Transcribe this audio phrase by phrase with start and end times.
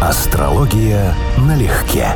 [0.00, 2.06] Астрология налегке.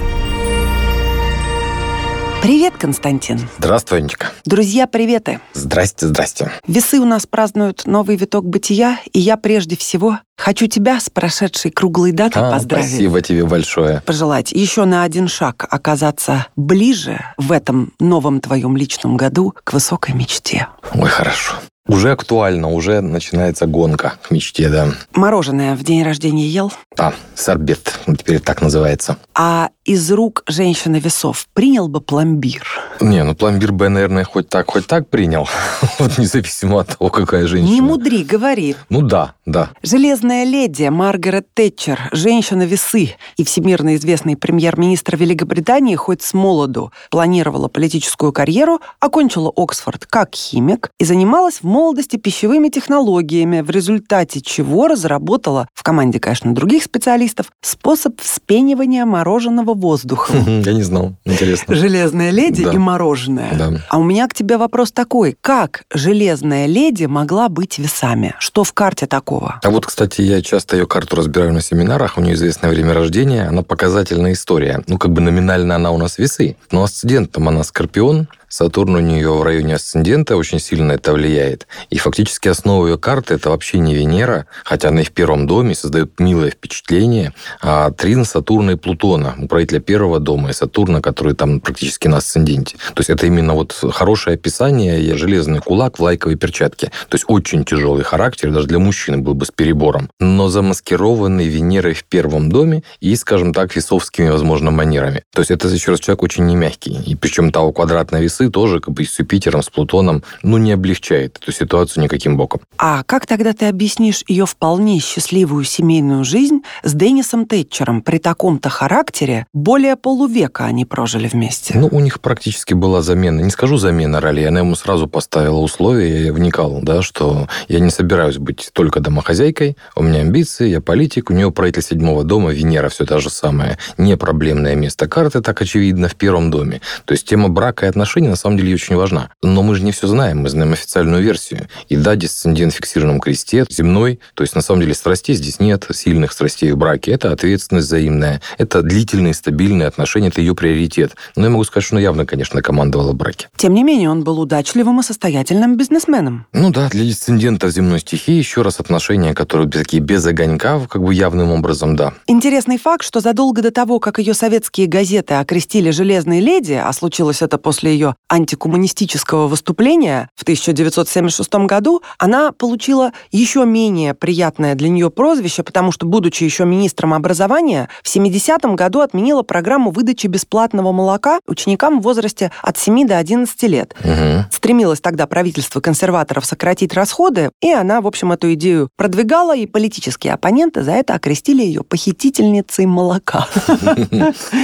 [2.40, 3.40] Привет, Константин.
[3.58, 4.28] Здравствуй, Анечка.
[4.44, 5.40] Друзья, приветы.
[5.52, 6.52] Здрасте, здрасте.
[6.66, 11.70] Весы у нас празднуют новый виток бытия, и я прежде всего хочу тебя с прошедшей
[11.72, 12.88] круглой датой А, поздравить.
[12.88, 14.00] спасибо тебе большое.
[14.06, 20.14] Пожелать еще на один шаг оказаться ближе в этом новом твоем личном году к высокой
[20.14, 20.68] мечте.
[20.94, 21.54] Ой, хорошо.
[21.88, 24.88] Уже актуально, уже начинается гонка к мечте, да.
[25.14, 29.16] Мороженое в день рождения ел, А, сорбет, теперь так называется.
[29.34, 32.64] а из рук женщины весов принял бы пломбир.
[33.00, 35.48] Не, ну пломбир бы, наверное, хоть так, хоть так принял.
[35.98, 37.74] Вот независимо от того, какая женщина.
[37.74, 38.76] Не мудри, говори.
[38.88, 39.70] Ну да, да.
[39.82, 48.32] Железная леди Маргарет Тэтчер, женщина-весы и всемирно известный премьер-министр Великобритании хоть с молоду планировала политическую
[48.32, 55.68] карьеру, окончила Оксфорд как химик и занималась в молодости пищевыми технологиями, в результате чего разработала,
[55.74, 60.60] в команде, конечно, других специалистов, способ вспенивания мороженого воздухом.
[60.62, 61.74] Я не знал, интересно.
[61.74, 62.72] Железная леди Да.
[62.72, 63.52] и мороженое.
[63.58, 63.72] Да.
[63.88, 65.36] А у меня к тебе вопрос такой.
[65.40, 68.34] Как железная леди могла быть весами?
[68.38, 69.60] Что в карте такого?
[69.62, 73.44] А вот, кстати, я часто ее карту разбираю на семинарах, у нее известное время рождения,
[73.48, 74.82] она показательная история.
[74.86, 79.32] Ну, как бы номинально она у нас весы, но асцендентом она скорпион, Сатурн у нее
[79.32, 81.66] в районе асцендента очень сильно это влияет.
[81.88, 85.74] И фактически основа ее карты это вообще не Венера, хотя она и в первом доме
[85.74, 91.60] создает милое впечатление, а трин Сатурна и Плутона, управителя первого дома, и Сатурна, который там
[91.60, 92.76] практически на асценденте.
[92.92, 96.88] То есть это именно вот хорошее описание, железный кулак в лайковой перчатке.
[97.08, 101.94] То есть очень тяжелый характер, даже для мужчины был бы с перебором, но замаскированный Венерой
[101.94, 105.22] в первом доме и, скажем так, весовскими, возможно, манерами.
[105.32, 107.00] То есть это, еще раз, человек очень не мягкий.
[107.06, 111.38] И причем того квадратные весы тоже как бы с Юпитером, с Плутоном, ну, не облегчает
[111.40, 112.60] эту ситуацию никаким боком.
[112.78, 118.02] А как тогда ты объяснишь ее вполне счастливую семейную жизнь с Деннисом Тэтчером?
[118.02, 121.78] При таком-то характере более полувека они прожили вместе.
[121.78, 126.26] Ну, у них практически была замена, не скажу замена ролей, она ему сразу поставила условия,
[126.26, 131.30] я вникал, да, что я не собираюсь быть только домохозяйкой, у меня амбиции, я политик,
[131.30, 135.60] у нее правитель седьмого дома, Венера, все то же самое, не проблемное место карты, так
[135.60, 136.80] очевидно, в первом доме.
[137.04, 139.30] То есть тема брака и отношений на самом деле очень важна.
[139.42, 141.68] Но мы же не все знаем, мы знаем официальную версию.
[141.90, 145.86] И да, дисцендент в фиксированном кресте, земной, то есть на самом деле страстей здесь нет,
[145.92, 151.14] сильных страстей в браке, это ответственность взаимная, это длительные, стабильные отношения, это ее приоритет.
[151.36, 153.48] Но я могу сказать, что она явно, конечно, командовала в браке.
[153.56, 156.46] Тем не менее, он был удачливым и состоятельным бизнесменом.
[156.54, 161.02] Ну да, для дисцендента в земной стихии еще раз отношения, которые такие без огонька, как
[161.02, 162.14] бы явным образом, да.
[162.26, 167.42] Интересный факт, что задолго до того, как ее советские газеты окрестили «железной леди», а случилось
[167.42, 175.10] это после ее антикоммунистического выступления в 1976 году, она получила еще менее приятное для нее
[175.10, 181.40] прозвище, потому что, будучи еще министром образования, в 70-м году отменила программу выдачи бесплатного молока
[181.46, 183.94] ученикам в возрасте от 7 до 11 лет.
[184.02, 184.46] Мгм.
[184.50, 190.32] Стремилось тогда правительство консерваторов сократить расходы, и она, в общем, эту идею продвигала, и политические
[190.32, 193.48] оппоненты за это окрестили ее похитительницей молока.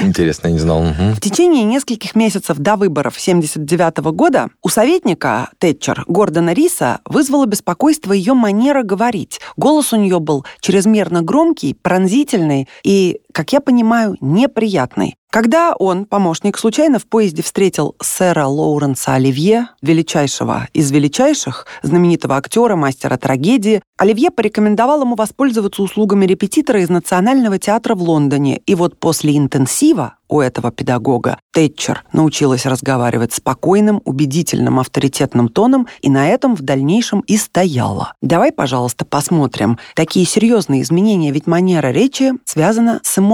[0.03, 0.83] Интересно, я не знал.
[0.83, 8.13] В течение нескольких месяцев до выборов 79 года у советника Тэтчер Гордона Риса вызвало беспокойство
[8.13, 9.41] ее манера говорить.
[9.57, 15.15] Голос у нее был чрезмерно громкий, пронзительный и, как я понимаю, неприятный.
[15.31, 22.77] Когда он, помощник, случайно в поезде встретил сэра Лоуренса Оливье, величайшего из величайших, знаменитого актера,
[22.77, 28.59] мастера трагедии, Оливье порекомендовал ему воспользоваться услугами репетитора из Национального театра в Лондоне.
[28.65, 36.11] И вот после интенсива у этого педагога Тэтчер научилась разговаривать спокойным, убедительным, авторитетным тоном, и
[36.11, 38.13] на этом в дальнейшем и стояла.
[38.23, 39.79] Давай, пожалуйста, посмотрим.
[39.95, 43.28] Такие серьезные изменения, ведь манера речи связана с эмоциями.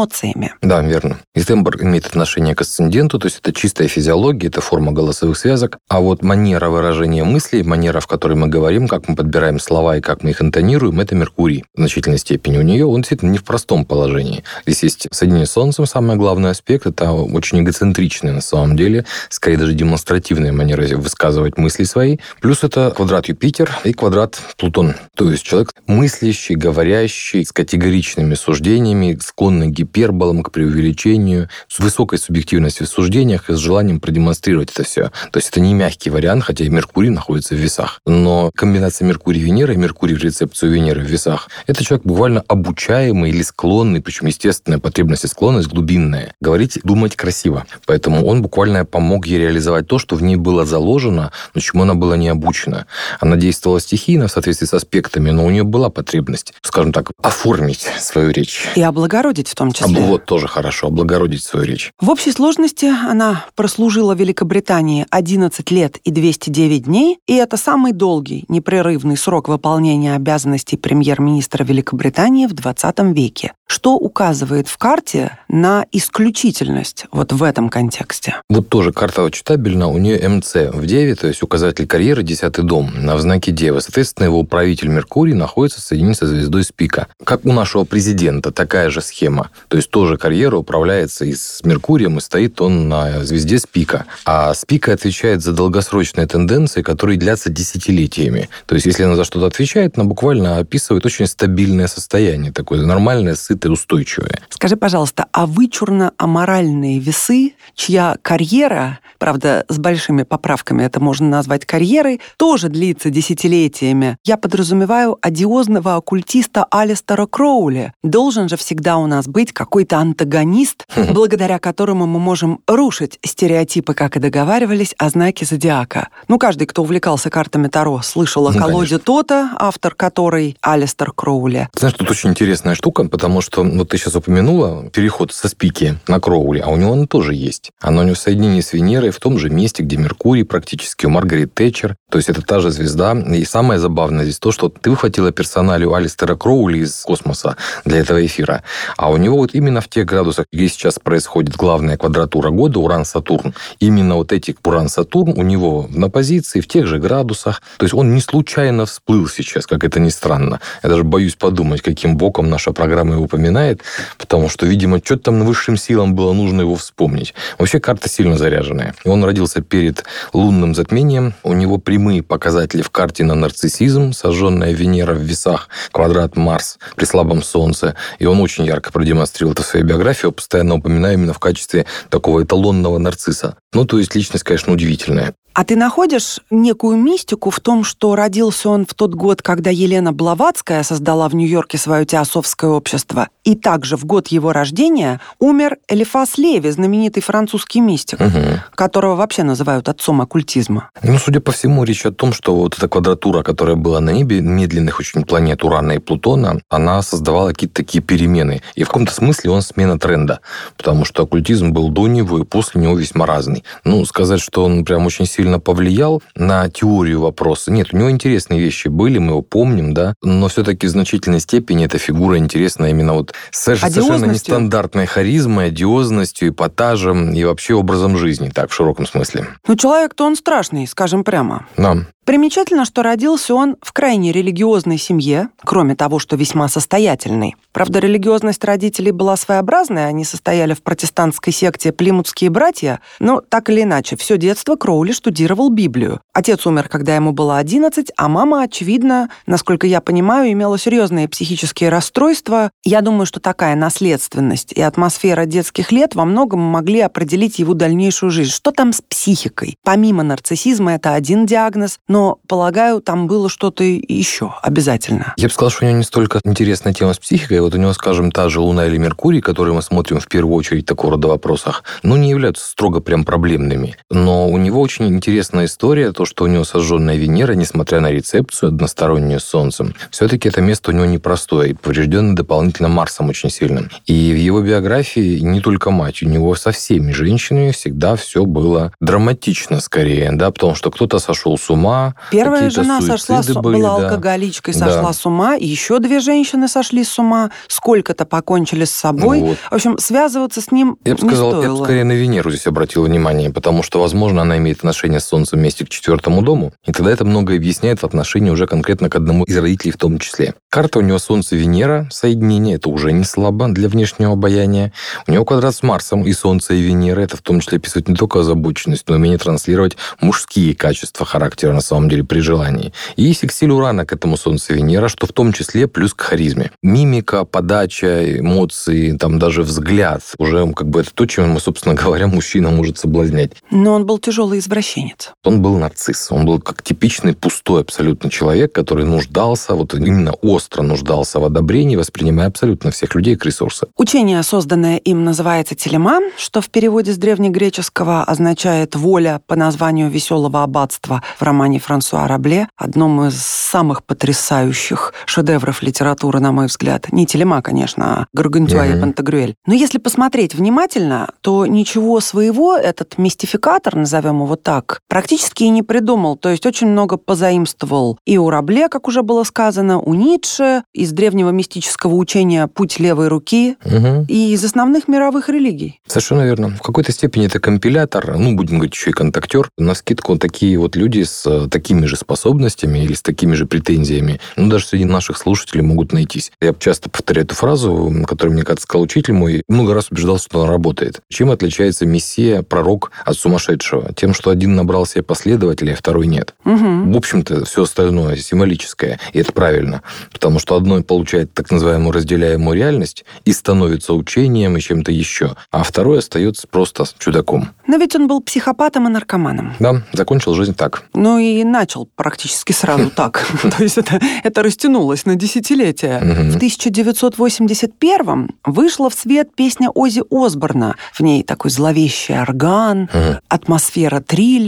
[0.63, 1.19] Да, верно.
[1.35, 5.79] И тембр имеет отношение к асценденту, то есть это чистая физиология, это форма голосовых связок.
[5.89, 10.01] А вот манера выражения мыслей, манера, в которой мы говорим, как мы подбираем слова и
[10.01, 11.65] как мы их интонируем, это Меркурий.
[11.75, 14.45] В значительной степени у нее он действительно не в простом положении.
[14.67, 19.57] Здесь есть соединение с Солнцем, самый главный аспект, это очень эгоцентричная на самом деле, скорее
[19.57, 22.19] даже демонстративная манера высказывать мысли свои.
[22.41, 24.95] Плюс это квадрат Юпитер и квадрат Плутон.
[25.17, 32.87] То есть человек мыслящий, говорящий, с категоричными суждениями, склонный гиперболам, к преувеличению, с высокой субъективностью
[32.87, 35.11] в суждениях и с желанием продемонстрировать это все.
[35.31, 38.01] То есть это не мягкий вариант, хотя и Меркурий находится в весах.
[38.07, 43.43] Но комбинация Меркурий-Венера и Меркурий в рецепцию Венеры в весах– это человек буквально обучаемый или
[43.43, 47.67] склонный, причем естественная потребность и склонность глубинная, говорить, думать красиво.
[47.87, 51.95] Поэтому он буквально помог ей реализовать то, что в ней было заложено, но чему она
[51.95, 52.87] была не обучена.
[53.21, 57.89] Она действовала стихийно в соответствии с аспектами, но у нее была потребность, скажем так, оформить
[57.99, 58.69] свою речь.
[58.77, 60.01] И облагородить в том том числе.
[60.01, 61.91] Вот, тоже хорошо, облагородить свою речь.
[62.01, 67.93] В общей сложности она прослужила в Великобритании 11 лет и 209 дней, и это самый
[67.93, 75.87] долгий, непрерывный срок выполнения обязанностей премьер-министра Великобритании в 20 веке, что указывает в карте на
[75.93, 78.37] исключительность вот в этом контексте.
[78.49, 82.91] Вот тоже карта читабельна, у нее МЦ в Деве, то есть указатель карьеры, десятый дом,
[82.95, 83.81] на знаке Девы.
[83.81, 87.09] Соответственно, его управитель Меркурий находится соединен со звездой Спика.
[87.25, 89.51] Как у нашего президента, такая же схема.
[89.69, 94.07] То есть тоже карьера управляется и с Меркурием, и стоит он на звезде Спика.
[94.25, 98.49] А Спика отвечает за долгосрочные тенденции, которые длятся десятилетиями.
[98.67, 103.35] То есть если она за что-то отвечает, она буквально описывает очень стабильное состояние, такое нормальное,
[103.35, 104.41] сытое, устойчивое.
[104.49, 112.21] Скажи, пожалуйста, а вычурно-аморальные весы, чья карьера, правда, с большими поправками это можно назвать карьерой,
[112.37, 114.17] тоже длится десятилетиями.
[114.25, 117.93] Я подразумеваю одиозного оккультиста Алистера Кроули.
[118.03, 124.17] Должен же всегда у нас быть какой-то антагонист, благодаря которому мы можем рушить стереотипы, как
[124.17, 126.09] и договаривались, о знаке зодиака.
[126.29, 131.69] Ну, каждый, кто увлекался картами Таро, слышал о ну, колоде Тота, автор которой Алистер Кроули.
[131.75, 136.21] Знаешь, тут очень интересная штука, потому что вот ты сейчас упомянула переход со спики на
[136.21, 137.71] Кроули, а у него он тоже есть.
[137.81, 141.55] Оно у него соединение с Венерой в том же месте, где Меркурий практически, у Маргарет
[141.55, 141.97] Тэтчер.
[142.11, 143.13] То есть это та же звезда.
[143.13, 148.25] И самое забавное здесь то, что ты выхватила персоналию Алистера Кроули из космоса для этого
[148.25, 148.63] эфира.
[148.97, 153.55] А у него вот именно в тех градусах, где сейчас происходит главная квадратура года, Уран-Сатурн,
[153.81, 157.63] именно вот эти Уран-Сатурн у него на позиции в тех же градусах.
[157.79, 160.61] То есть он не случайно всплыл сейчас, как это ни странно.
[160.83, 163.83] Я даже боюсь подумать, каким боком наша программа его упоминает,
[164.19, 167.35] потому что, видимо, что-то там высшим силам было нужно его вспомнить.
[167.59, 168.95] Вообще карта сильно заряженная.
[169.05, 171.35] Он родился перед лунным затмением.
[171.43, 177.05] У него прямые показатели в карте на нарциссизм, сожженная Венера в весах, квадрат Марс при
[177.05, 177.95] слабом Солнце.
[178.19, 182.45] И он очень ярко продемонстрировал это в своей биографии, постоянно упоминаю именно в качестве такого
[182.45, 183.57] эталонного нарцисса.
[183.73, 185.35] Ну, то есть личность, конечно, удивительная.
[185.55, 190.13] А ты находишь некую мистику в том, что родился он в тот год, когда Елена
[190.13, 196.39] Блаватская создала в Нью-Йорке свое теософское общество, и также в год его рождения умер Элифас
[196.39, 198.61] Леви, знаменитый французский мистик, угу.
[198.75, 200.91] которого вообще называют отцом оккультизма.
[201.05, 204.41] Ну, судя по всему, речь о том, что вот эта квадратура, которая была на небе,
[204.41, 208.61] медленных очень планет Урана и Плутона, она создавала какие-то такие перемены.
[208.75, 210.41] И в каком-то смысле он смена тренда,
[210.77, 213.63] потому что оккультизм был до него и после него весьма разный.
[213.85, 217.71] Ну, сказать, что он прям очень сильно сильно повлиял на теорию вопроса.
[217.71, 221.85] Нет, у него интересные вещи были, мы его помним, да, но все-таки в значительной степени
[221.85, 228.71] эта фигура интересна именно вот совершенно нестандартной харизмой, одиозностью, эпатажем и вообще образом жизни, так,
[228.71, 229.49] в широком смысле.
[229.69, 231.67] Ну, человек-то он страшный, скажем прямо.
[231.77, 232.07] Да.
[232.25, 237.55] Примечательно, что родился он в крайне религиозной семье, кроме того, что весьма состоятельный.
[237.71, 243.83] Правда, религиозность родителей была своеобразная, они состояли в протестантской секте «Плимутские братья», но так или
[243.83, 245.34] иначе, все детство Кроули штудировал
[245.71, 246.21] Библию.
[246.33, 251.91] Отец умер, когда ему было 11, а мама, очевидно, насколько я понимаю, имела серьезные психические
[251.91, 252.71] расстройства.
[252.85, 258.31] Я думаю, что такая наследственность и атмосфера детских лет во многом могли определить его дальнейшую
[258.31, 258.51] жизнь.
[258.51, 259.77] Что там с психикой?
[259.85, 265.35] Помимо нарциссизма это один диагноз, но, полагаю, там было что-то еще обязательно.
[265.37, 267.93] Я бы сказал, что у него не столько интересная тема с психикой, вот у него,
[267.93, 271.29] скажем, та же Луна или Меркурий, которые мы смотрим в первую очередь в такого рода
[271.29, 273.97] вопросах, ну, не являются строго прям проблемными.
[274.11, 278.69] Но у него очень интересная история, то, что у него сожженная Венера, несмотря на рецепцию
[278.69, 283.89] одностороннюю с Солнцем, все-таки это место у него непростое, и поврежденное дополнительно Марсом очень сильно.
[284.05, 288.93] И в его биографии не только мать, у него со всеми женщинами всегда все было
[289.01, 293.51] драматично скорее, да, потому что кто-то сошел с ума, Первая жена сошла с...
[293.55, 294.09] были, была да.
[294.09, 295.13] алкоголичкой, сошла да.
[295.15, 295.55] с ума.
[295.55, 297.51] Еще две женщины сошли с ума.
[297.69, 299.41] Сколько-то покончили с собой.
[299.41, 299.57] Вот.
[299.71, 301.63] В общем, связываться с ним Я бы сказал, стоило.
[301.63, 305.27] я бы скорее на Венеру здесь обратил внимание, потому что, возможно, она имеет отношение с
[305.27, 306.73] Солнцем вместе к четвертому дому.
[306.85, 310.19] И тогда это многое объясняет в отношении уже конкретно к одному из родителей в том
[310.19, 310.55] числе.
[310.71, 314.93] Карта у него Солнце-Венера, соединение, это уже не слабо для внешнего обаяния.
[315.27, 317.21] У него квадрат с Марсом и Солнце, и Венера.
[317.21, 321.73] Это в том числе описывает не только озабоченность, но и умение транслировать мужские качества характера
[321.73, 322.93] на самом деле при желании.
[323.17, 326.71] И сексиль Урана к этому Солнце Венера, что в том числе плюс к харизме.
[326.83, 330.23] Мимика, подача, эмоции, там даже взгляд.
[330.39, 333.53] Уже как бы это то, чем собственно говоря, мужчина может соблазнять.
[333.71, 335.04] Но он был тяжелый извращенец.
[335.05, 335.33] Извращенец.
[335.45, 336.31] Он был нарцисс.
[336.33, 341.97] Он был как типичный пустой абсолютно человек, который нуждался, вот именно остро нуждался в одобрении,
[341.97, 343.87] воспринимая абсолютно всех людей как ресурсы.
[343.97, 350.63] Учение, созданное им, называется телема, что в переводе с древнегреческого означает «воля» по названию «Веселого
[350.63, 353.41] аббатства» в романе Франсуа Рабле, одном из
[353.75, 357.13] самых потрясающих шедевров литературы, на мой взгляд.
[357.13, 358.97] Не телема, конечно, а Гаргантюа mm-hmm.
[358.97, 359.55] и Пантагрюэль.
[359.67, 365.83] Но если посмотреть внимательно, то ничего своего этот мистификатор, назовем его так, практически и не
[365.83, 366.37] придумал.
[366.37, 371.13] То есть очень много позаимствовал и у Рабле, как уже было сказано, у Ницше, из
[371.13, 374.27] древнего мистического учения «Путь левой руки» угу.
[374.29, 376.01] и из основных мировых религий.
[376.07, 376.71] Совершенно верно.
[376.71, 379.71] В какой-то степени это компилятор, ну, будем говорить, еще и контактер.
[379.79, 384.41] На скидку такие вот люди с э, такими же способностями или с такими же претензиями,
[384.57, 386.53] ну, даже среди наших слушателей могут найтись.
[386.61, 390.63] Я часто повторяю эту фразу, которую, мне кажется, сказал учитель мой, много раз убеждался, что
[390.63, 391.21] она работает.
[391.29, 394.13] Чем отличается мессия, пророк от сумасшедшего?
[394.15, 396.55] Тем, что один набрал себе последователей, а второй нет.
[396.65, 397.13] Угу.
[397.13, 400.03] В общем-то, все остальное символическое, и это правильно.
[400.33, 405.83] Потому что одной получает так называемую разделяемую реальность и становится учением и чем-то еще, а
[405.83, 407.71] второй остается просто чудаком.
[407.87, 409.75] Но ведь он был психопатом и наркоманом.
[409.79, 411.05] Да, закончил жизнь так.
[411.15, 413.47] Ну и начал практически сразу так.
[413.77, 416.21] То есть это, растянулось на десятилетия.
[416.21, 420.97] В 1981 вышла в свет песня Ози Осборна.
[421.13, 423.09] В ней такой зловещий орган,
[423.49, 424.64] атмосфера триллера.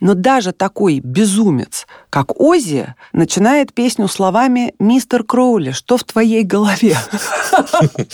[0.00, 6.96] Но даже такой безумец, как Ози, начинает песню словами «Мистер Кроули, что в твоей голове?»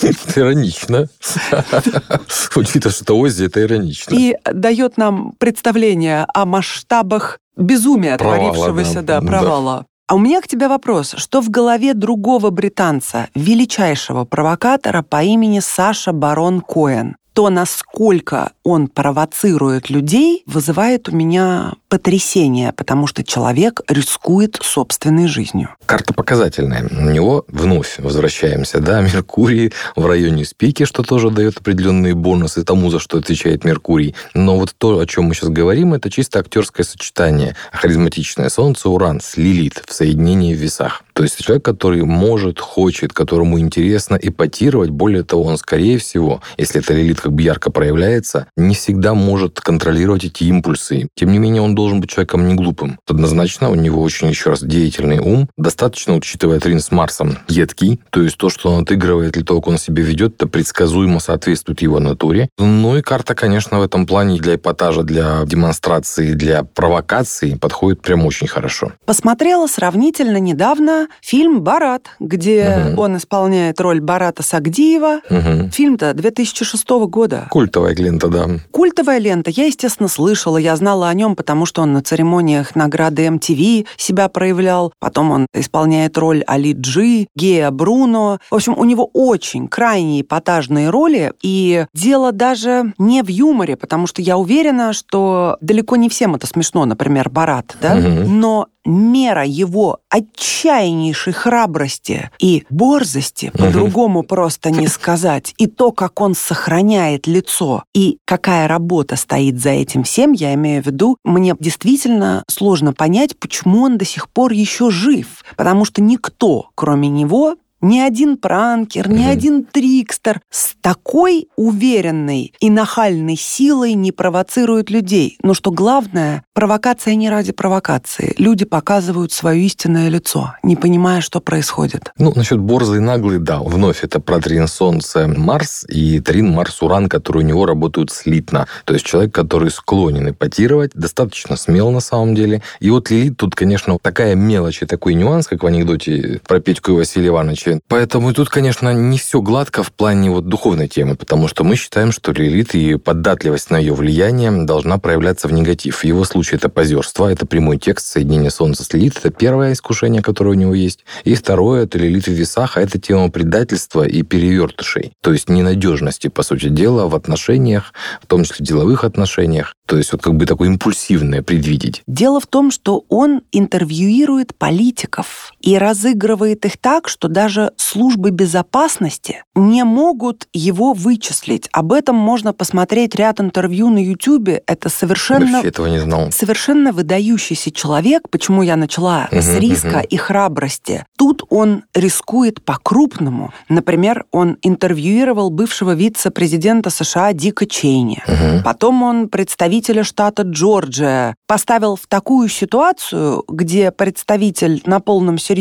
[0.02, 1.08] Это иронично.
[2.56, 4.14] Учитывая, что Ози, это иронично.
[4.14, 9.86] И дает нам представление о масштабах безумия, провала, творившегося, да, да, провала.
[10.08, 11.14] А у меня к тебе вопрос.
[11.16, 17.16] Что в голове другого британца, величайшего провокатора по имени Саша Барон Коэн?
[17.32, 25.70] То, насколько он провоцирует людей, вызывает у меня потрясение, потому что человек рискует собственной жизнью.
[25.86, 26.88] Карта показательная.
[26.90, 32.90] У него вновь возвращаемся, да, Меркурий в районе спики, что тоже дает определенные бонусы тому,
[32.90, 34.14] за что отвечает Меркурий.
[34.34, 37.56] Но вот то, о чем мы сейчас говорим, это чисто актерское сочетание.
[37.72, 41.02] Харизматичное Солнце, Уран с Лилит в соединении в весах.
[41.12, 46.80] То есть человек, который может, хочет, которому интересно эпатировать, более того, он, скорее всего, если
[46.80, 51.08] это Лилит как бы ярко проявляется, не всегда может контролировать эти импульсы.
[51.14, 52.98] Тем не менее, он должен быть человеком не глупым.
[53.06, 55.48] Однозначно, у него очень, еще раз, деятельный ум.
[55.56, 58.00] Достаточно, учитывая Трин с Марсом, едкий.
[58.10, 61.82] То есть то, что он отыгрывает, или то, как он себя ведет, это предсказуемо соответствует
[61.82, 62.48] его натуре.
[62.58, 68.24] Ну и карта, конечно, в этом плане для эпатажа, для демонстрации, для провокации подходит прям
[68.26, 68.92] очень хорошо.
[69.04, 73.02] Посмотрела сравнительно недавно фильм «Барат», где угу.
[73.02, 75.20] он исполняет роль Барата Сагдиева.
[75.28, 75.70] Угу.
[75.72, 77.46] Фильм-то 2006 года.
[77.50, 78.48] Культовая лента, да.
[78.70, 79.50] Культовая лента.
[79.50, 84.28] Я, естественно, слышала, я знала о нем, потому что он на церемониях награды MTV себя
[84.28, 84.92] проявлял.
[84.98, 88.38] Потом он исполняет роль Али Джи, Гея Бруно.
[88.50, 91.32] В общем, у него очень крайне эпатажные роли.
[91.42, 96.46] И дело даже не в юморе, потому что я уверена, что далеко не всем это
[96.46, 97.96] смешно, например, Барат, да?
[97.96, 98.28] Угу.
[98.28, 106.34] Но мера его отчаяннейшей храбрости и борзости, по-другому просто не сказать, и то, как он
[106.34, 112.44] сохраняет лицо, и какая работа стоит за этим всем, я имею в виду, мне действительно
[112.48, 117.98] сложно понять, почему он до сих пор еще жив, потому что никто, кроме него, ни
[117.98, 125.36] один пранкер, ни один трикстер с такой уверенной и нахальной силой не провоцирует людей.
[125.42, 128.34] Но что главное, провокация не ради провокации.
[128.38, 132.12] Люди показывают свое истинное лицо, не понимая, что происходит.
[132.18, 133.60] Ну, насчет борзый и наглый, да.
[133.60, 138.66] Вновь это про трин Солнце Марс и трин Марс Уран, которые у него работают слитно.
[138.84, 142.62] То есть человек, который склонен эпатировать, достаточно смел на самом деле.
[142.80, 146.92] И вот Лилит тут, конечно, такая мелочь и такой нюанс, как в анекдоте про Петьку
[146.92, 147.86] и Василия Ивановича, принципе.
[147.88, 152.12] Поэтому тут, конечно, не все гладко в плане вот духовной темы, потому что мы считаем,
[152.12, 155.98] что Лилит и податливость на ее влияние должна проявляться в негатив.
[155.98, 159.18] В его случае это позерство, это прямой текст соединения Солнца с Лилит.
[159.18, 161.04] Это первое искушение, которое у него есть.
[161.24, 165.12] И второе, это Лилит в весах, а это тема предательства и перевертышей.
[165.22, 169.74] То есть ненадежности, по сути дела, в отношениях, в том числе в деловых отношениях.
[169.86, 172.02] То есть вот как бы такое импульсивное предвидеть.
[172.06, 179.44] Дело в том, что он интервьюирует политиков и разыгрывает их так, что даже службы безопасности
[179.54, 181.68] не могут его вычислить.
[181.72, 184.48] Об этом можно посмотреть ряд интервью на YouTube.
[184.66, 185.52] Это совершенно...
[185.52, 186.30] Вообще этого не знал.
[186.32, 188.28] Совершенно выдающийся человек.
[188.28, 190.06] Почему я начала Мгм, с риска мгм.
[190.10, 191.06] и храбрости?
[191.16, 193.52] Тут он рискует по-крупному.
[193.68, 198.22] Например, он интервьюировал бывшего вице-президента США Дика Чейни.
[198.26, 198.64] Мгм.
[198.64, 205.51] Потом он представителя штата Джорджия поставил в такую ситуацию, где представитель на полном серьезе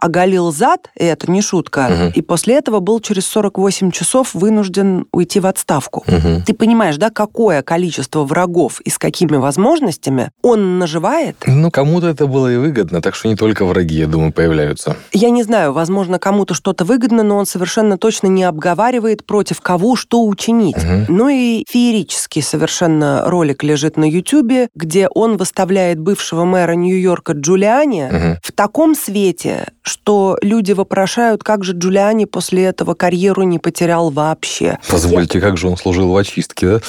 [0.00, 2.12] оголил зад, и это не шутка, Мгм.
[2.14, 6.04] и после этого был через 48 часов вынужден уйти в отставку.
[6.06, 6.42] Мгм.
[6.42, 11.36] Ты понимаешь, да, какое количество врагов и с какими возможностями он наживает?
[11.46, 14.96] Ну, кому-то это было и выгодно, так что не только враги, я думаю, появляются.
[15.12, 19.96] Я не знаю, возможно, кому-то что-то выгодно, но он совершенно точно не обговаривает, против кого
[19.96, 20.76] что учинить.
[20.76, 21.06] Мгм.
[21.08, 28.08] Ну и феерический совершенно ролик лежит на Ютубе, где он выставляет бывшего мэра Нью-Йорка Джулиани
[28.10, 28.36] Мгм.
[28.42, 34.78] в таком свете, что люди вопрошают, как же Джулиани после этого карьеру не потерял вообще.
[34.88, 36.80] Позвольте, как же он служил в очистке,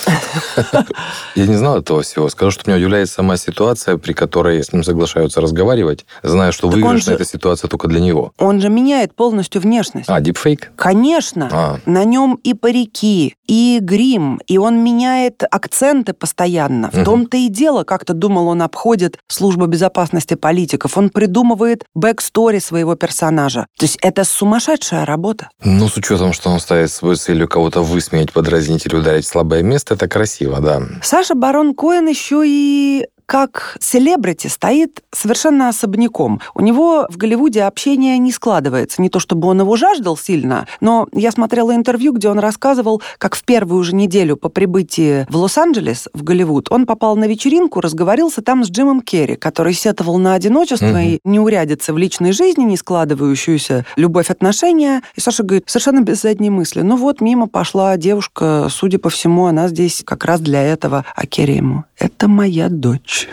[0.72, 0.86] да?
[1.36, 2.30] Я не знал этого всего.
[2.30, 7.16] Скажу, что меня удивляет сама ситуация, при которой с ним соглашаются разговаривать, зная, что выигрышная
[7.16, 8.34] эта ситуация только для него.
[8.38, 10.10] Он же меняет полностью внешность.
[10.10, 10.72] А, дипфейк?
[10.76, 11.50] Конечно.
[11.52, 16.90] А, На нем и парики, и грим, и он меняет акценты постоянно.
[16.92, 20.98] В том-то и дело, как-то думал, он обходит службу безопасности политиков.
[20.98, 23.68] Он придумывает backstory своего персонажа.
[23.78, 25.50] То есть это сумасшедшая работа.
[25.64, 29.94] ну, с учетом, что он ставит свою целью кого-то высмеять, подразнить или ударить слабое место,
[29.96, 30.82] это красиво, да.
[31.04, 36.42] Саша Барон Коэн еще и как селебрити стоит совершенно особняком.
[36.56, 39.04] У него в Голливуде общение не складывается.
[39.04, 43.36] Не то чтобы он его жаждал сильно, но я смотрела интервью, где он рассказывал, как
[43.36, 48.42] в первую же неделю по прибытии в Лос-Анджелес, в Голливуд, он попал на вечеринку, разговорился
[48.42, 50.98] там с Джимом Керри, который сетовал на одиночество Мгм.
[50.98, 55.04] и неурядицы в личной жизни, не складывающуюся любовь, отношения.
[55.16, 56.82] И Саша говорит, совершенно без задней мысли.
[56.82, 61.06] Ну вот, мимо пошла девушка, судя по всему, она здесь как раз для этого.
[61.16, 63.28] А Керри ему, это моя дочь.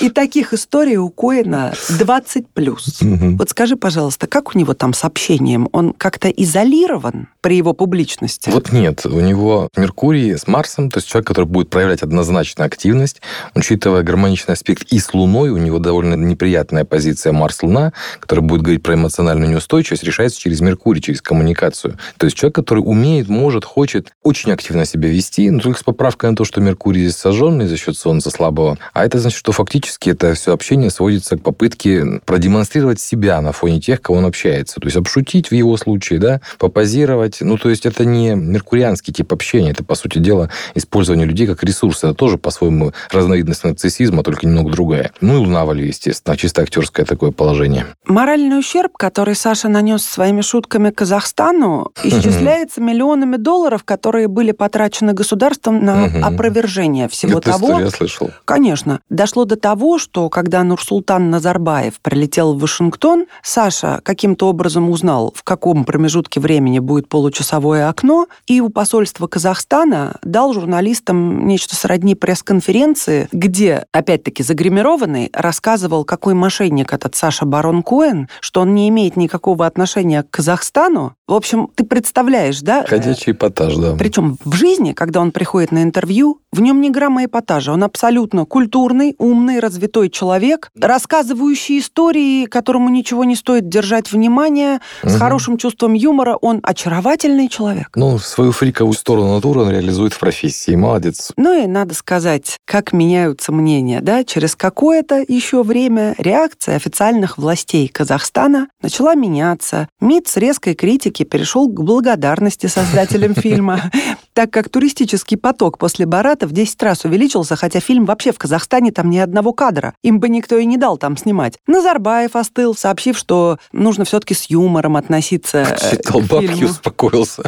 [0.00, 3.00] И таких историй у Коэна 20 плюс.
[3.00, 5.68] Вот скажи, пожалуйста, как у него там с общением?
[5.72, 8.50] Он как-то изолирован при его публичности?
[8.50, 13.22] Вот нет, у него Меркурий с Марсом, то есть человек, который будет проявлять однозначно активность,
[13.54, 18.82] учитывая гармоничный аспект и с Луной, у него довольно неприятная позиция Марс-Луна, которая будет говорить
[18.82, 21.98] про эмоциональную неустойчивость, решается через Меркурий, через коммуникацию.
[22.18, 26.30] То есть человек, который умеет, может, хочет очень активно себя вести, но только с поправкой
[26.34, 28.76] на то, что Меркурий здесь сожженный за счет Солнца слабого.
[28.92, 33.80] А это значит, что фактически это все общение сводится к попытке продемонстрировать себя на фоне
[33.80, 34.80] тех, кого он общается.
[34.80, 37.38] То есть обшутить в его случае, да, попозировать.
[37.40, 41.62] Ну, то есть это не меркурианский тип общения, это, по сути дела, использование людей как
[41.62, 42.08] ресурса.
[42.08, 45.12] Это тоже, по-своему, разновидность нарциссизма, только немного другая.
[45.20, 47.86] Ну и Луна Вали, естественно, чисто актерское такое положение.
[48.06, 55.84] Моральный ущерб, который Саша нанес своими шутками Казахстану, исчисляется миллионами долларов, которые были потрачены государством
[55.84, 56.08] на.
[56.26, 58.30] Опровержение всего Эту того, я слышал.
[58.44, 59.00] Конечно.
[59.10, 65.42] Дошло до того, что когда Нурсултан Назарбаев прилетел в Вашингтон, Саша каким-то образом узнал, в
[65.42, 73.28] каком промежутке времени будет получасовое окно, и у посольства Казахстана дал журналистам нечто сродни пресс-конференции,
[73.32, 79.66] где, опять-таки, загримированный рассказывал, какой мошенник этот Саша Барон Коэн, что он не имеет никакого
[79.66, 81.14] отношения к Казахстану.
[81.26, 82.84] В общем, ты представляешь, да?
[82.86, 83.96] Ходячий эпатаж, да.
[83.96, 87.72] Причем в жизни, когда он приходит на интервью, в нем ни грамма эпатажа.
[87.72, 95.12] Он абсолютно культурный, умный, развитой человек, рассказывающий истории, которому ничего не стоит держать внимание, с
[95.12, 95.18] Мгм.
[95.18, 96.36] хорошим чувством юмора.
[96.36, 97.88] Он очаровательный человек.
[97.96, 100.76] Ну, свою фриковую сторону натуры он реализует в профессии.
[100.76, 101.32] Молодец.
[101.38, 107.88] Ну и надо сказать, как меняются мнения, да, через какое-то еще время реакция официальных властей
[107.88, 109.88] Казахстана начала меняться.
[110.00, 110.74] МИД с резкой
[111.14, 113.90] критики перешел к благодарности создателям фильма,
[114.32, 118.90] так как туристический поток после Барата в 10 раз увеличился, хотя фильм вообще в Казахстане
[118.90, 119.94] там ни одного кадра.
[120.02, 121.58] Им бы никто и не дал там снимать.
[121.66, 126.70] Назарбаев остыл, сообщив, что нужно все-таки с юмором относиться э, Читал к бабки, фильму.
[126.70, 127.42] успокоился.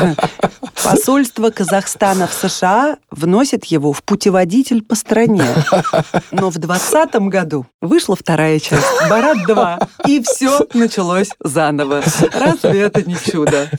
[0.82, 5.44] Посольство Казахстана в США вносит его в путеводитель по стране.
[6.32, 12.02] Но в 2020 году вышла вторая часть, «Барат 2», и все началось заново.
[12.32, 13.70] Разве это не чудо?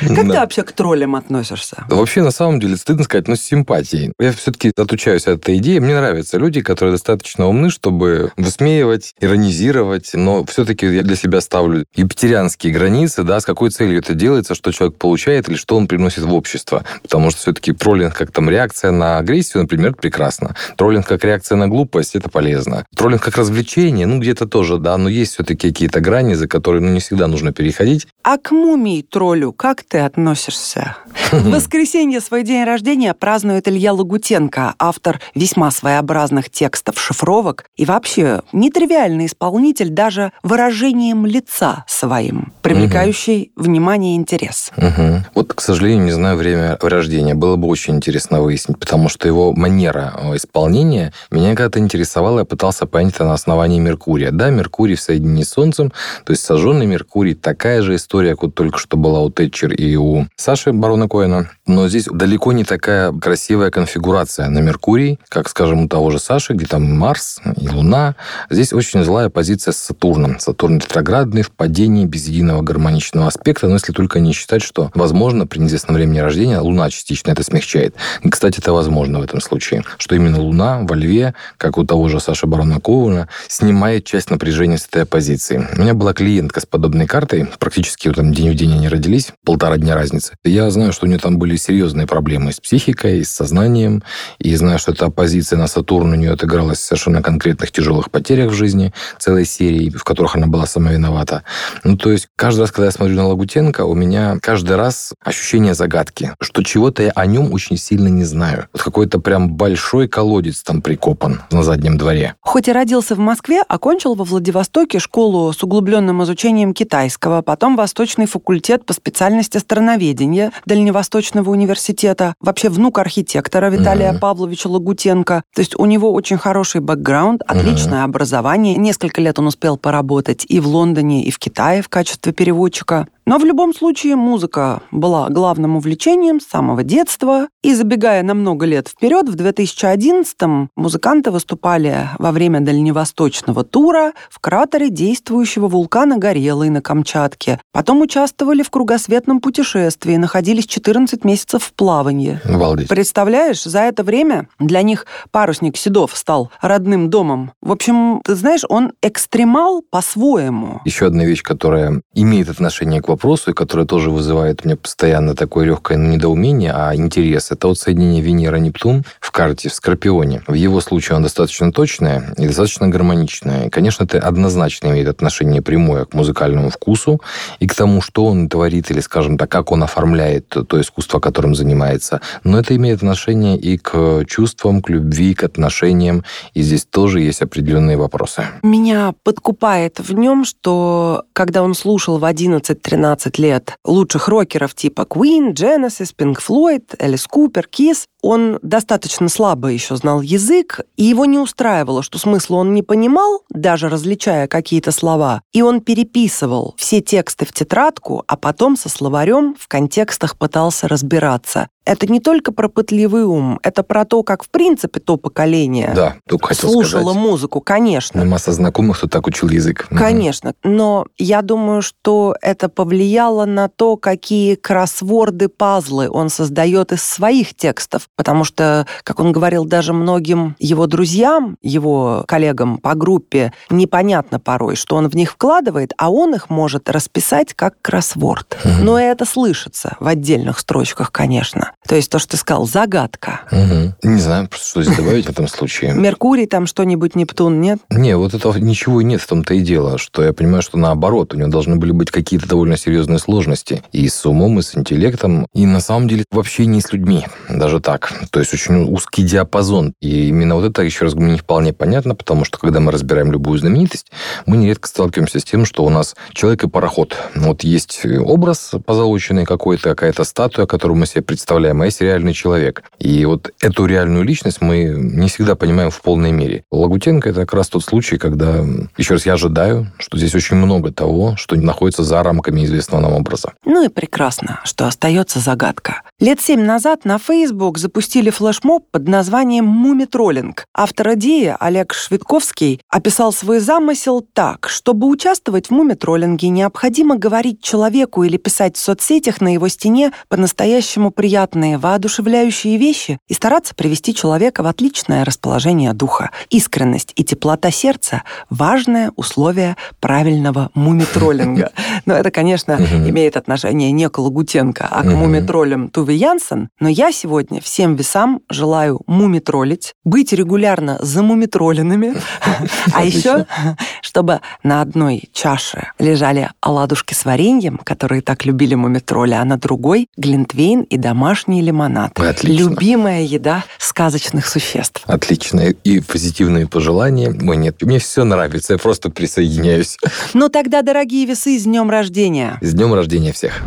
[0.00, 1.84] Как ты вообще к троллям относишься?
[1.88, 4.12] Вообще, на самом деле, стыдно сказать, но с симпатией.
[4.18, 5.78] Я все-таки отучаюсь от этой идеи.
[5.78, 11.84] Мне нравятся люди, которые достаточно умны, чтобы высмеивать, иронизировать, но все-таки я для себя ставлю
[11.94, 16.24] епитерианские границы, да, с какой целью это делается, что человек получает или что он приносит
[16.24, 16.84] в общество.
[17.02, 20.54] Потому что все-таки троллинг как там реакция на агрессию, например, прекрасно.
[20.76, 22.86] Троллинг как реакция на глупость, это полезно.
[22.94, 26.90] Троллинг как развлечение, ну, где-то тоже, да, но есть все-таки какие-то грани, за которые, ну,
[26.90, 28.06] не всегда нужно переходить.
[28.22, 30.98] А к мумии-троллю как ты относишься?
[31.32, 38.42] В воскресенье свой день рождения празднует Илья Лагутенко, автор весьма своеобразных текстов, шифровок и вообще
[38.52, 43.64] нетривиальный исполнитель даже выражением лица своим, привлекающий угу.
[43.64, 44.70] внимание и интерес.
[44.76, 45.24] Угу.
[45.34, 47.34] Вот, к сожалению, не знаю время рождения.
[47.34, 52.44] Было бы очень интересно выяснить, потому что его манера э, исполнения меня когда-то интересовала, я
[52.44, 54.30] пытался понять это на основании Меркурия.
[54.30, 55.90] Да, Меркурий в соединении с Солнцем,
[56.26, 59.94] то есть сожженный Меркурий, такая же история, как вот только что была у Тэтчер и
[59.96, 61.48] у Саши Барона Коэна.
[61.66, 66.54] Но здесь далеко не такая красивая конфигурация на Меркурий, как, скажем, у того же Саши,
[66.54, 68.16] где там Марс и Луна.
[68.50, 70.40] Здесь очень злая позиция с Сатурном.
[70.40, 75.46] Сатурн ретроградный, в падении, без единого гармоничного аспекта, но если только не считать, что, возможно,
[75.46, 77.94] при неизвестном времени рождения Луна частично это смягчает.
[78.22, 82.08] И, кстати, это возможно в этом случае, что именно Луна во Льве, как у того
[82.08, 85.66] же Саши Барона Коуна, снимает часть напряжения с этой позиции.
[85.76, 89.76] У меня была клиентка с подобной картой, практически там день в день они родились, полтора
[89.76, 90.36] дня разницы.
[90.44, 94.02] Я знаю, что у нее там были серьезные проблемы с психикой, с сознанием,
[94.38, 98.54] и знаю, что эта оппозиция на Сатурн у нее отыгралась совершенно конкретных тяжелых потерях в
[98.54, 101.42] жизни, целой серии, в которых она была сама виновата.
[101.84, 105.74] Ну, то есть, каждый раз, когда я смотрю на Лагутенко, у меня каждый раз ощущение
[105.74, 108.68] загадки, что чего-то я о нем очень сильно не знаю.
[108.72, 112.34] Вот какой-то прям большой колодец там прикопан на заднем дворе.
[112.40, 118.26] Хоть и родился в Москве, окончил во Владивостоке школу с углубленным изучением китайского, потом Восточный
[118.26, 124.18] факультет по специальности страноведения Дальневосточного университета, вообще внук архитектора Виталия mm-hmm.
[124.18, 125.42] Павловича Лагутенко.
[125.54, 128.04] То есть у него очень хороший бэкграунд, отличное mm-hmm.
[128.04, 128.76] образование.
[128.76, 133.06] Несколько лет он успел поработать и в Лондоне, и в Китае в качестве переводчика.
[133.26, 137.48] Но в любом случае музыка была главным увлечением с самого детства.
[137.62, 144.40] И забегая на много лет вперед, в 2011-м музыканты выступали во время дальневосточного тура в
[144.40, 147.60] кратере действующего вулкана Горелый на Камчатке.
[147.72, 152.40] Потом участвовали в кругосветном путешествии, находились 14 месяцев в плавании.
[152.44, 152.88] Обалдеть.
[152.88, 157.52] Представляешь, за это время для них парусник Седов стал родным домом.
[157.60, 160.80] В общем, ты знаешь, он экстремал по-своему.
[160.84, 165.34] Еще одна вещь, которая имеет отношение к вопросу, и которая тоже вызывает у меня постоянно
[165.34, 167.50] такое легкое недоумение, а интерес.
[167.50, 170.42] Это вот соединение Венера-Нептун в карте, в Скорпионе.
[170.46, 173.66] В его случае он достаточно точное и достаточно гармоничное.
[173.66, 177.20] И, конечно, это однозначно имеет отношение прямое к музыкальному вкусу
[177.58, 181.54] и к тому, что он творит, или, скажем так, как он оформляет то искусство, которым
[181.54, 182.20] занимается.
[182.44, 186.24] Но это имеет отношение и к чувствам, к любви, к отношениям.
[186.54, 188.44] И здесь тоже есть определенные вопросы.
[188.62, 195.02] Меня подкупает в нем, что когда он слушал в 11-13 15 лет лучших рокеров типа
[195.02, 201.26] Queen, Genesis, Pink Floyd, Alice Cooper, Kiss, он достаточно слабо еще знал язык, и его
[201.26, 207.02] не устраивало, что смысла он не понимал, даже различая какие-то слова, и он переписывал все
[207.02, 211.68] тексты в тетрадку, а потом со словарем в контекстах пытался разбираться.
[211.84, 216.16] Это не только про пытливый ум, это про то, как в принципе то поколение да,
[216.52, 217.22] слушало сказать.
[217.22, 218.22] музыку, конечно.
[218.22, 219.86] У масса знакомых, кто так учил язык.
[219.90, 227.04] Конечно, но я думаю, что это повлияло на то, какие кроссворды, пазлы он создает из
[227.04, 228.08] своих текстов.
[228.16, 234.76] Потому что, как он говорил, даже многим его друзьям, его коллегам по группе, непонятно порой,
[234.76, 238.56] что он в них вкладывает, а он их может расписать как кроссворд.
[238.64, 238.83] Угу.
[238.84, 241.72] Но это слышится в отдельных строчках, конечно.
[241.86, 243.40] То есть то, что ты сказал, загадка.
[243.50, 244.10] Угу.
[244.10, 245.92] Не знаю, что здесь добавить в этом случае.
[245.94, 247.78] Меркурий там что-нибудь, Нептун, нет?
[247.88, 251.32] Не, вот этого ничего и нет в том-то и дело, что я понимаю, что наоборот,
[251.32, 255.46] у него должны были быть какие-то довольно серьезные сложности и с умом, и с интеллектом,
[255.54, 258.12] и на самом деле вообще не с людьми, даже так.
[258.30, 259.94] То есть очень узкий диапазон.
[260.00, 263.32] И именно вот это, еще раз, мне не вполне понятно, потому что когда мы разбираем
[263.32, 264.10] любую знаменитость,
[264.46, 267.16] мы нередко сталкиваемся с тем, что у нас человек и пароход.
[267.34, 272.82] Вот есть образ позолоченный какой-то, какая-то статуя, которую мы себе представляем, а есть реальный человек.
[272.98, 276.64] И вот эту реальную личность мы не всегда понимаем в полной мере.
[276.70, 278.64] Лагутенко– это как раз тот случай, когда,
[278.96, 283.12] еще раз, я ожидаю, что здесь очень много того, что находится за рамками известного нам
[283.12, 283.52] образа.
[283.64, 286.02] Ну и прекрасно, что остается загадка.
[286.20, 290.66] Лет семь назад на Facebook запустили флешмоб под названием «Мумитроллинг».
[290.74, 294.68] Автор идеи Олег Швидковский описал свой замысел так.
[294.68, 301.10] Чтобы участвовать в мумитроллинге, необходимо говорить человеку или писать в соцсетях на его стене по-настоящему
[301.10, 306.30] приятные, воодушевляющие вещи и стараться привести человека в отличное расположение духа.
[306.50, 311.72] Искренность и теплота сердца– важное условие правильного мумитроллинга.
[312.06, 316.70] Но это, конечно, имеет отношение не к Лагутенко, а к мумитроллям Туве Янсен.
[316.80, 322.14] Но я сегодня всем весам желаю мумитроллить, быть регулярно замумитроленными,
[322.92, 323.46] а еще,
[324.00, 330.08] чтобы на одной чаше лежали оладушки с вареньем, которые так любили мумитроли, а на другой–
[330.16, 332.12] глинтвейн и домашний лимонад.
[332.18, 332.68] Отлично.
[332.68, 335.02] Любимая еда сказочных существ.
[335.06, 335.60] Отлично.
[335.60, 337.30] И позитивные пожелания.
[337.30, 339.98] Ой, нет, мне все нравится, я просто присоединяюсь.
[340.34, 342.58] Ну тогда, дорогие весы, с днем рождения!
[342.60, 343.60] С днем рождения всех!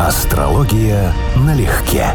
[0.00, 2.06] Астрология налегке.